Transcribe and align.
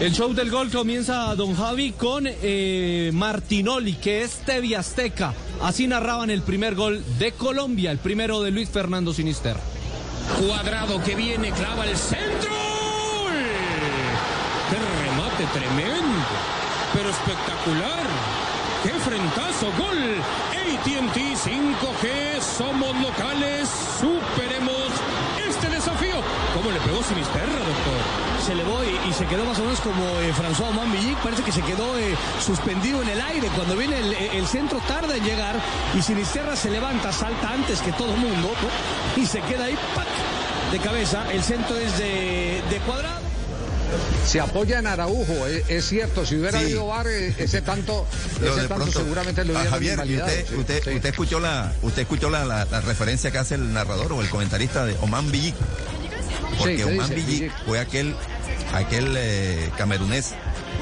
El 0.00 0.14
show 0.14 0.32
del 0.32 0.50
gol 0.50 0.70
comienza, 0.70 1.34
don 1.34 1.54
Javi, 1.54 1.92
con 1.92 2.24
eh, 2.26 3.10
Martinoli, 3.12 3.92
que 3.96 4.22
es 4.22 4.38
Tevi 4.46 4.72
Azteca. 4.72 5.34
Así 5.60 5.86
narraban 5.86 6.30
el 6.30 6.40
primer 6.40 6.74
gol 6.74 7.04
de 7.18 7.32
Colombia, 7.32 7.90
el 7.90 7.98
primero 7.98 8.40
de 8.40 8.50
Luis 8.50 8.70
Fernando 8.70 9.12
Sinister. 9.12 9.56
Cuadrado 10.38 11.02
que 11.02 11.14
viene, 11.14 11.50
clava 11.50 11.84
el 11.84 11.94
centro. 11.98 12.50
¡Qué 14.70 14.78
remate 15.04 15.44
tremendo! 15.52 16.18
Pero 16.94 17.10
espectacular. 17.10 18.06
¡Qué 18.82 18.92
frentazo! 19.00 19.66
¡Gol! 19.76 20.14
ATT 20.50 21.16
5G, 21.16 22.40
somos 22.40 22.96
locales, 23.02 23.29
quedó 29.30 29.44
más 29.46 29.58
o 29.58 29.62
menos 29.62 29.80
como 29.80 30.04
eh, 30.20 30.32
François 30.34 30.72
Mambillic, 30.72 31.16
parece 31.18 31.42
que 31.42 31.52
se 31.52 31.62
quedó 31.62 31.96
eh, 31.98 32.14
suspendido 32.44 33.00
en 33.02 33.08
el 33.08 33.20
aire. 33.20 33.48
Cuando 33.56 33.76
viene 33.76 33.98
el, 33.98 34.12
el, 34.12 34.46
centro 34.46 34.78
tarda 34.86 35.16
en 35.16 35.24
llegar 35.24 35.54
y 35.96 36.02
Sinisterra 36.02 36.54
se 36.56 36.68
levanta, 36.70 37.12
salta 37.12 37.50
antes 37.52 37.80
que 37.80 37.92
todo 37.92 38.12
mundo 38.16 38.50
¿no? 39.16 39.22
y 39.22 39.26
se 39.26 39.40
queda 39.42 39.64
ahí 39.66 39.78
¡pac! 39.94 40.06
de 40.72 40.78
cabeza. 40.80 41.24
El 41.32 41.42
centro 41.42 41.76
es 41.76 41.96
de, 41.98 42.60
de 42.68 42.76
cuadrado. 42.86 43.20
Se 44.26 44.38
apoya 44.38 44.78
en 44.78 44.86
Araujo, 44.86 45.46
es, 45.46 45.68
es 45.68 45.84
cierto. 45.88 46.24
Si 46.24 46.36
hubiera 46.36 46.58
Sí. 46.58 46.66
habido 46.66 46.86
VAR, 46.86 47.06
eh, 47.08 47.34
ese 47.38 47.60
tanto, 47.62 48.06
Pero 48.38 48.52
ese 48.52 48.68
tanto 48.68 48.74
pronto, 48.84 49.00
seguramente 49.00 49.44
lo 49.44 49.52
a 49.52 49.60
hubiera 49.62 49.70
Javier, 49.70 50.00
y 50.06 50.16
usted, 50.16 50.46
sí, 50.48 50.54
usted, 50.56 50.82
sí. 50.84 50.90
usted 50.90 51.08
escuchó 51.10 51.40
la, 51.40 51.72
usted 51.82 52.02
escuchó 52.02 52.30
la, 52.30 52.44
la- 52.44 52.64
la 52.66 52.80
referencia 52.82 53.30
que 53.32 53.38
hace 53.38 53.56
el 53.56 53.72
narrador 53.72 54.12
o 54.12 54.20
el 54.20 54.28
comentarista 54.28 54.84
de 54.86 54.96
Oman 55.00 55.30
Villic. 55.32 55.56
Porque 56.58 56.76
¿qué 56.76 56.84
Oman 56.84 57.10
Villic. 57.14 57.52
fue 57.66 57.80
aquel, 57.80 58.14
aquel 58.72 59.14
eh, 59.16 59.70
camerunés 59.76 60.32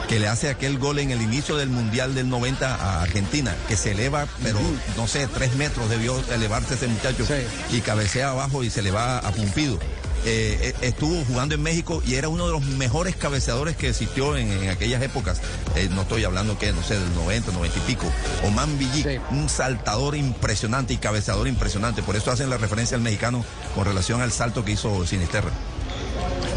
que 0.09 0.19
le 0.19 0.29
hace 0.29 0.49
aquel 0.49 0.79
gol 0.79 0.99
en 1.01 1.11
el 1.11 1.21
inicio 1.21 1.57
del 1.57 1.69
Mundial 1.69 2.15
del 2.15 2.29
90 2.31 2.75
a 2.75 3.03
Argentina, 3.03 3.55
que 3.69 3.77
se 3.77 3.93
eleva, 3.93 4.27
pero 4.43 4.59
no 4.97 5.07
sé, 5.07 5.27
tres 5.27 5.55
metros 5.57 5.91
debió 5.91 6.19
elevarse 6.33 6.75
ese 6.75 6.89
muchacho 6.89 7.27
Sí. 7.27 7.77
y 7.77 7.81
cabecea 7.81 8.31
abajo 8.31 8.65
y 8.65 8.71
se 8.71 8.81
le 8.83 8.91
va 8.91 9.19
a 9.19 9.31
Pumpido. 9.33 9.79
Eh, 10.25 10.59
eh, 10.61 10.75
estuvo 10.83 11.25
jugando 11.27 11.55
en 11.55 11.63
México 11.63 12.03
y 12.05 12.15
era 12.15 12.29
uno 12.29 12.47
de 12.47 12.53
los 12.53 12.63
mejores 12.65 13.15
cabeceadores 13.17 13.77
que 13.77 13.89
existió 13.91 14.37
en, 14.37 14.51
en 14.51 14.69
aquellas 14.71 15.01
épocas. 15.03 15.41
Eh, 15.77 15.89
no 15.93 16.03
estoy 16.03 16.25
hablando 16.25 16.59
que, 16.59 16.73
no 16.73 16.83
sé, 16.83 16.99
del 16.99 17.15
90, 17.15 17.53
90 17.53 17.79
y 17.79 17.81
pico. 17.83 18.07
Oman 18.45 18.79
Villic, 18.79 19.07
Sí. 19.07 19.19
un 19.31 19.49
saltador 19.49 20.17
impresionante 20.17 20.93
y 20.95 20.97
cabeceador 20.97 21.47
impresionante. 21.49 22.03
Por 22.03 22.17
eso 22.17 22.33
hacen 22.33 22.51
la 22.51 22.57
referencia 22.57 22.97
al 22.97 23.03
mexicano 23.03 23.45
con 23.75 23.85
relación 23.85 24.21
al 24.21 24.33
salto 24.33 24.65
que 24.65 24.73
hizo 24.73 25.07
Sinisterra. 25.07 25.51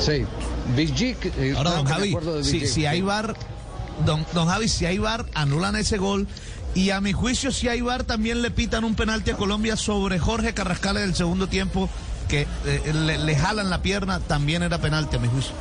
Sí. 0.03 0.25
Villic, 0.75 1.25
eh, 1.37 1.53
Ahora, 1.55 1.71
don 1.71 1.85
Javi, 1.85 2.15
de 2.15 2.43
si, 2.43 2.67
si 2.67 2.85
hay. 2.85 3.01
VAR, 3.01 3.35
don, 4.05 4.25
don 4.33 4.47
Javi, 4.47 4.67
si 4.67 4.85
hay 4.85 4.97
VAR, 4.97 5.25
anulan 5.33 5.75
ese 5.75 5.97
gol. 5.97 6.27
Y 6.73 6.91
a 6.91 7.01
mi 7.01 7.11
juicio, 7.11 7.51
si 7.51 7.67
hay 7.67 7.81
VAR, 7.81 8.03
también 8.03 8.41
le 8.41 8.49
pitan 8.49 8.83
un 8.83 8.95
penalti 8.95 9.31
a 9.31 9.37
Colombia 9.37 9.75
sobre 9.75 10.19
Jorge 10.19 10.53
Carrascal 10.53 10.97
en 10.97 11.03
el 11.03 11.15
segundo 11.15 11.47
tiempo, 11.47 11.89
que 12.29 12.47
eh, 12.65 12.93
le, 12.93 13.17
le 13.17 13.35
jalan 13.35 13.69
la 13.69 13.81
pierna, 13.81 14.19
también 14.21 14.63
era 14.63 14.77
penalti 14.77 15.17
a 15.17 15.19
mi 15.19 15.27
juicio. 15.27 15.53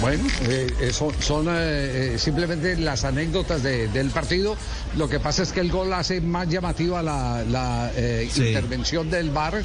Bueno, 0.00 0.24
eh, 0.42 0.90
son, 0.92 1.12
son, 1.20 1.46
eh, 1.48 2.14
eh, 2.14 2.18
simplemente 2.18 2.76
las 2.76 3.04
anécdotas 3.04 3.62
de- 3.62 3.88
del 3.88 4.10
partido. 4.10 4.56
Lo 4.96 5.08
que 5.08 5.20
pasa 5.20 5.42
es 5.42 5.52
que 5.52 5.60
el 5.60 5.70
gol 5.70 5.92
hace 5.92 6.20
más 6.20 6.48
llamativa 6.48 7.02
la, 7.02 7.42
la, 7.48 7.90
eh, 7.96 8.28
Sí. 8.32 8.48
intervención 8.48 9.10
del 9.10 9.30
VAR 9.30 9.62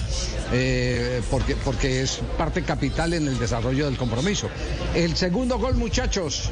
eh, 0.51 1.21
porque, 1.29 1.55
porque 1.55 2.01
es 2.01 2.19
parte 2.37 2.63
capital 2.63 3.13
en 3.13 3.27
el 3.27 3.37
desarrollo 3.39 3.85
del 3.85 3.97
compromiso. 3.97 4.49
El 4.95 5.15
segundo 5.15 5.57
gol, 5.59 5.75
muchachos. 5.75 6.49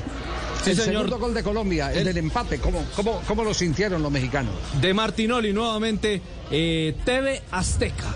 Sí, 0.64 0.72
el 0.72 0.75
señor. 0.77 0.94
segundo 1.03 1.20
gol 1.20 1.33
de 1.33 1.42
Colombia, 1.44 1.92
el, 1.92 2.00
El- 2.00 2.05
del 2.05 2.17
empate. 2.17 2.59
¿Cómo, 2.59 2.83
cómo, 2.95 3.22
¿Cómo 3.27 3.44
lo 3.44 3.53
sintieron 3.53 4.02
los 4.02 4.11
mexicanos? 4.11 4.53
De 4.81 4.94
Martinoli 4.94 5.53
nuevamente, 5.53 6.22
eh, 6.52 6.95
TV 7.05 7.42
Azteca. 7.52 8.15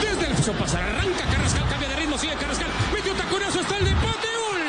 Desde 0.00 0.30
el 0.30 0.36
piso 0.36 0.52
pasa, 0.52 0.78
arranca 0.78 1.24
Carrascal, 1.32 1.68
cambia 1.68 1.88
de 1.88 1.96
ritmo, 1.96 2.16
sigue 2.18 2.34
Carrascal, 2.34 2.68
metió 2.94 3.12
taconazo, 3.14 3.60
está 3.60 3.78
el 3.78 3.86
empate, 3.88 4.28
gol. 4.38 4.62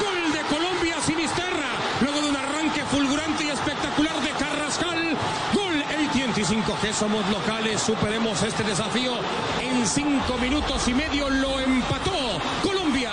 Gol 0.00 0.32
de 0.32 0.40
Colombia, 0.56 0.96
Sinisterra. 1.06 1.70
Luego 2.02 2.20
de 2.22 2.28
un 2.30 2.36
arranque 2.36 2.80
fulgurante 2.90 3.44
y 3.44 3.48
espectacular 3.50 4.14
de 4.22 4.30
Carrascal. 4.30 5.16
Gol 5.54 5.82
AT&T 5.82 6.39
5G, 6.50 6.92
somos 6.92 7.28
locales, 7.30 7.80
superemos 7.80 8.42
este 8.42 8.64
desafío. 8.64 9.12
En 9.62 9.86
cinco 9.86 10.36
minutos 10.38 10.88
y 10.88 10.94
medio 10.94 11.30
lo 11.30 11.60
empató 11.60 12.10
Colombia. 12.62 13.12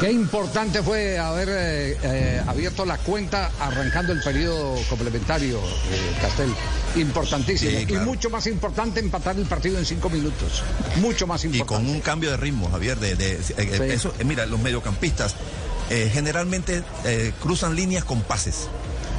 Qué 0.00 0.10
importante 0.10 0.82
fue 0.82 1.16
haber 1.20 1.48
eh, 1.48 1.96
eh, 2.02 2.42
abierto 2.44 2.84
la 2.84 2.98
cuenta 2.98 3.52
arrancando 3.60 4.12
el 4.12 4.20
periodo 4.20 4.74
complementario, 4.90 5.58
eh, 5.60 6.16
Castel. 6.20 6.52
Importantísimo. 6.96 7.78
Sí, 7.78 7.86
claro. 7.86 8.02
Y 8.02 8.06
mucho 8.06 8.28
más 8.28 8.48
importante 8.48 8.98
empatar 8.98 9.36
el 9.36 9.46
partido 9.46 9.78
en 9.78 9.86
cinco 9.86 10.10
minutos. 10.10 10.64
Mucho 10.96 11.28
más 11.28 11.44
Y 11.44 11.48
importante. 11.48 11.84
con 11.86 11.94
un 11.94 12.00
cambio 12.00 12.32
de 12.32 12.36
ritmo, 12.36 12.68
Javier, 12.68 12.98
de, 12.98 13.14
de- 13.14 13.34
eh, 13.34 13.40
Sí. 13.78 13.82
eso, 13.92 14.12
mira, 14.24 14.44
los 14.46 14.58
mediocampistas 14.58 15.36
eh, 15.88 16.10
generalmente 16.12 16.82
eh, 17.04 17.32
cruzan 17.40 17.76
líneas 17.76 18.02
con 18.04 18.22
pases. 18.22 18.68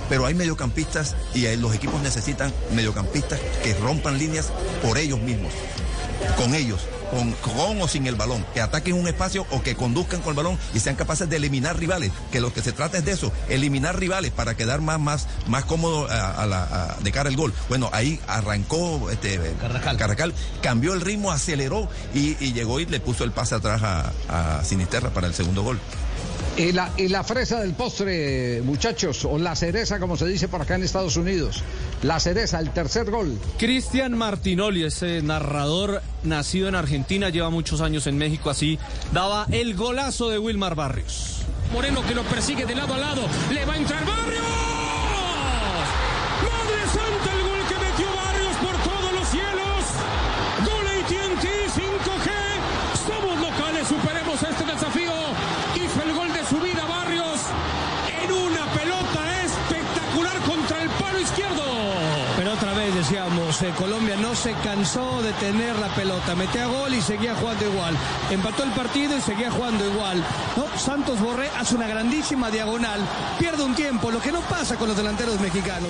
Pero 0.09 0.25
hay 0.25 0.33
mediocampistas 0.33 1.15
y 1.33 1.53
los 1.57 1.73
equipos 1.73 2.01
necesitan 2.01 2.51
mediocampistas 2.73 3.39
que 3.63 3.73
rompan 3.75 4.17
líneas 4.17 4.47
por 4.81 4.97
ellos 4.97 5.19
mismos, 5.19 5.53
con 6.37 6.53
ellos, 6.55 6.81
con, 7.11 7.31
con 7.33 7.81
o 7.81 7.87
sin 7.87 8.05
el 8.07 8.15
balón, 8.15 8.45
que 8.53 8.61
ataquen 8.61 8.95
un 8.95 9.07
espacio 9.07 9.45
o 9.51 9.61
que 9.61 9.75
conduzcan 9.75 10.21
con 10.21 10.31
el 10.31 10.35
balón 10.37 10.57
y 10.73 10.79
sean 10.79 10.95
capaces 10.95 11.29
de 11.29 11.37
eliminar 11.37 11.77
rivales, 11.77 12.11
que 12.31 12.41
lo 12.41 12.51
que 12.53 12.61
se 12.61 12.71
trata 12.71 12.97
es 12.97 13.05
de 13.05 13.11
eso, 13.13 13.31
eliminar 13.49 13.97
rivales 13.99 14.31
para 14.31 14.55
quedar 14.55 14.81
más, 14.81 14.99
más, 14.99 15.27
más 15.47 15.65
cómodo 15.65 16.07
a- 16.09 16.31
a 16.43 16.45
la- 16.47 16.63
a- 16.63 16.97
de 17.01 17.11
cara 17.11 17.29
al 17.29 17.35
gol. 17.35 17.53
Bueno, 17.69 17.89
ahí 17.93 18.19
arrancó 18.27 19.09
este, 19.11 19.39
cambió 20.61 20.93
el 20.93 21.01
ritmo, 21.01 21.31
aceleró 21.31 21.87
y, 22.13 22.35
y 22.43 22.53
llegó 22.53 22.79
y 22.79 22.85
le 22.85 22.99
puso 22.99 23.23
el 23.23 23.31
pase 23.31 23.55
atrás 23.55 23.81
a, 23.83 24.11
a 24.59 24.63
Sinisterra 24.63 25.09
para 25.11 25.27
el 25.27 25.33
segundo 25.33 25.63
gol. 25.63 25.79
Y 26.55 26.71
la, 26.71 26.91
y 26.97 27.07
la 27.07 27.23
fresa 27.23 27.59
del 27.61 27.73
postre, 27.73 28.61
muchachos, 28.63 29.25
o 29.25 29.39
la 29.39 29.55
cereza, 29.55 29.99
como 29.99 30.15
se 30.17 30.27
dice 30.27 30.47
por 30.47 30.61
acá 30.61 30.75
en 30.75 30.83
Estados 30.83 31.17
Unidos. 31.17 31.63
La 32.03 32.19
cereza, 32.19 32.59
el 32.59 32.69
tercer 32.69 33.09
gol. 33.09 33.39
Cristian 33.57 34.15
Martinoli, 34.15 34.83
ese 34.83 35.23
narrador 35.23 36.01
nacido 36.23 36.67
en 36.67 36.75
Argentina, 36.75 37.29
lleva 37.29 37.49
muchos 37.49 37.81
años 37.81 38.05
en 38.05 38.17
México, 38.19 38.51
así 38.51 38.77
daba 39.11 39.47
el 39.51 39.75
golazo 39.75 40.29
de 40.29 40.37
Wilmar 40.37 40.75
Barrios. 40.75 41.41
Moreno 41.71 42.05
que 42.05 42.13
lo 42.13 42.23
persigue 42.23 42.65
de 42.65 42.75
lado 42.75 42.93
a 42.93 42.97
lado. 42.99 43.21
Le 43.51 43.65
va 43.65 43.73
a 43.73 43.77
entrar 43.77 44.05
Barrios. 44.05 44.72
Decíamos, 63.03 63.61
eh, 63.61 63.73
Colombia 63.77 64.15
no 64.15 64.33
se 64.33 64.53
cansó 64.63 65.21
de 65.21 65.33
tener 65.33 65.77
la 65.77 65.93
pelota, 65.93 66.35
metía 66.35 66.67
gol 66.67 66.93
y 66.93 67.01
seguía 67.01 67.35
jugando 67.35 67.65
igual. 67.65 67.97
Empató 68.31 68.63
el 68.63 68.71
partido 68.71 69.17
y 69.17 69.21
seguía 69.21 69.51
jugando 69.51 69.85
igual. 69.85 70.23
Santos 70.77 71.19
Borré 71.19 71.49
hace 71.49 71.75
una 71.75 71.87
grandísima 71.87 72.49
diagonal, 72.49 73.01
pierde 73.37 73.63
un 73.63 73.75
tiempo, 73.75 74.09
lo 74.09 74.21
que 74.21 74.31
no 74.31 74.39
pasa 74.41 74.77
con 74.77 74.87
los 74.87 74.95
delanteros 74.95 75.37
mexicanos. 75.41 75.89